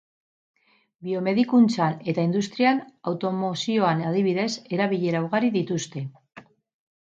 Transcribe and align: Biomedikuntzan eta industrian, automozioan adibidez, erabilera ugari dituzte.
Biomedikuntzan 1.07 1.99
eta 2.15 2.25
industrian, 2.29 2.81
automozioan 3.13 4.03
adibidez, 4.11 4.49
erabilera 4.79 5.25
ugari 5.31 5.57
dituzte. 5.61 6.07